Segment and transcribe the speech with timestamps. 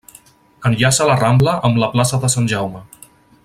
[0.69, 2.83] Enllaça la Rambla amb la plaça de Sant Jaume.